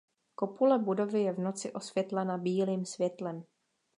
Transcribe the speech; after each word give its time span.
Kopule 0.35 0.79
budovy 0.79 1.21
je 1.21 1.33
v 1.33 1.39
noci 1.39 1.73
osvětlena 1.73 2.37
bílým 2.37 2.85
světlem. 2.85 3.43